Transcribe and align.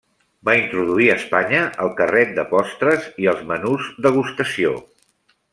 Va 0.47 0.53
introduir 0.59 1.09
a 1.11 1.17
Espanya 1.21 1.59
el 1.85 1.93
carret 2.01 2.33
de 2.39 2.47
postres 2.55 3.07
i 3.27 3.31
els 3.35 3.47
menús 3.53 3.93
degustació. 4.07 4.77